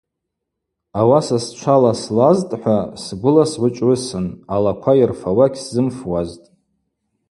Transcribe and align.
Ауаса 0.99 1.37
счвала 1.45 1.91
слазтӏхӏва 2.01 2.79
сгвыла 3.03 3.45
сгӏвычӏвгӏвысын, 3.51 4.27
алаква 4.55 4.93
йырфауа 4.99 5.45
гьсзымфуазтӏ. 5.53 6.47